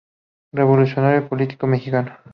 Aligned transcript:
Revolucionario 0.51 1.19
y 1.19 1.27
político 1.29 1.67
mexicano. 1.67 2.17